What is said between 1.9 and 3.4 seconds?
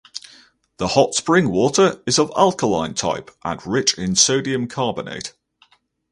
is of alkaline type